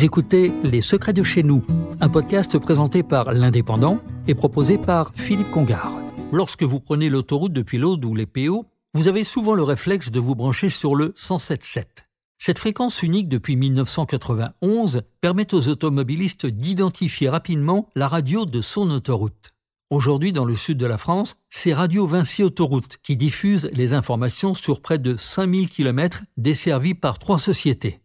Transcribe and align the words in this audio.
Écoutez 0.00 0.52
Les 0.62 0.80
Secrets 0.80 1.12
de 1.12 1.24
chez 1.24 1.42
nous, 1.42 1.64
un 2.00 2.08
podcast 2.08 2.56
présenté 2.58 3.02
par 3.02 3.32
l'Indépendant 3.32 4.00
et 4.28 4.34
proposé 4.34 4.78
par 4.78 5.10
Philippe 5.16 5.50
Congar. 5.50 5.92
Lorsque 6.30 6.62
vous 6.62 6.78
prenez 6.78 7.08
l'autoroute 7.08 7.52
depuis 7.52 7.78
l'Aude 7.78 8.04
ou 8.04 8.14
les 8.14 8.26
PO, 8.26 8.66
vous 8.94 9.08
avez 9.08 9.24
souvent 9.24 9.54
le 9.54 9.64
réflexe 9.64 10.12
de 10.12 10.20
vous 10.20 10.36
brancher 10.36 10.68
sur 10.68 10.94
le 10.94 11.08
107.7. 11.10 11.84
Cette 12.38 12.60
fréquence 12.60 13.02
unique 13.02 13.28
depuis 13.28 13.56
1991 13.56 15.02
permet 15.20 15.52
aux 15.52 15.68
automobilistes 15.68 16.46
d'identifier 16.46 17.28
rapidement 17.28 17.88
la 17.96 18.06
radio 18.06 18.46
de 18.46 18.60
son 18.60 18.90
autoroute. 18.90 19.52
Aujourd'hui, 19.90 20.32
dans 20.32 20.44
le 20.44 20.54
sud 20.54 20.78
de 20.78 20.86
la 20.86 20.98
France, 20.98 21.36
c'est 21.50 21.74
Radio 21.74 22.06
Vinci 22.06 22.44
Autoroute 22.44 22.98
qui 23.02 23.16
diffuse 23.16 23.68
les 23.72 23.94
informations 23.94 24.54
sur 24.54 24.80
près 24.80 24.98
de 24.98 25.16
5000 25.16 25.68
km 25.68 26.22
desservis 26.36 26.94
par 26.94 27.18
trois 27.18 27.38
sociétés. 27.38 28.00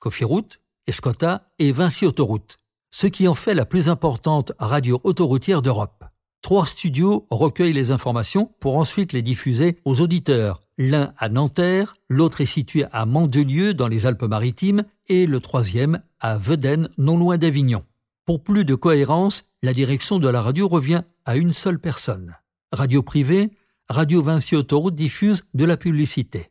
Cofiroute, 0.00 0.60
Escota 0.88 1.50
et 1.58 1.70
Vinci 1.70 2.06
Autoroute, 2.06 2.56
ce 2.90 3.06
qui 3.06 3.28
en 3.28 3.34
fait 3.34 3.52
la 3.52 3.66
plus 3.66 3.90
importante 3.90 4.52
radio 4.58 5.00
autoroutière 5.04 5.60
d'Europe. 5.60 6.02
Trois 6.40 6.64
studios 6.64 7.26
recueillent 7.30 7.74
les 7.74 7.90
informations 7.90 8.50
pour 8.58 8.76
ensuite 8.78 9.12
les 9.12 9.20
diffuser 9.20 9.78
aux 9.84 10.00
auditeurs. 10.00 10.62
L'un 10.78 11.12
à 11.18 11.28
Nanterre, 11.28 11.94
l'autre 12.08 12.40
est 12.40 12.46
situé 12.46 12.86
à 12.90 13.04
Mandelieu 13.04 13.74
dans 13.74 13.86
les 13.86 14.06
Alpes-Maritimes 14.06 14.84
et 15.08 15.26
le 15.26 15.40
troisième 15.40 16.00
à 16.20 16.38
Vedène 16.38 16.88
non 16.96 17.18
loin 17.18 17.36
d'Avignon. 17.36 17.84
Pour 18.24 18.42
plus 18.42 18.64
de 18.64 18.74
cohérence, 18.74 19.44
la 19.62 19.74
direction 19.74 20.18
de 20.18 20.28
la 20.28 20.40
radio 20.40 20.68
revient 20.68 21.02
à 21.26 21.36
une 21.36 21.52
seule 21.52 21.80
personne. 21.80 22.34
Radio 22.72 23.02
privée, 23.02 23.50
Radio 23.90 24.22
Vinci 24.22 24.56
Autoroute 24.56 24.94
diffuse 24.94 25.44
de 25.52 25.66
la 25.66 25.76
publicité. 25.76 26.50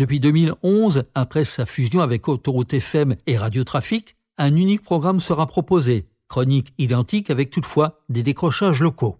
Depuis 0.00 0.18
2011, 0.18 1.02
après 1.14 1.44
sa 1.44 1.66
fusion 1.66 2.00
avec 2.00 2.26
Autoroute 2.26 2.72
FM 2.72 3.16
et 3.26 3.36
Radio 3.36 3.64
Trafic, 3.64 4.16
un 4.38 4.56
unique 4.56 4.80
programme 4.80 5.20
sera 5.20 5.46
proposé, 5.46 6.06
chronique 6.26 6.72
identique 6.78 7.28
avec 7.28 7.50
toutefois 7.50 8.00
des 8.08 8.22
décrochages 8.22 8.80
locaux. 8.80 9.18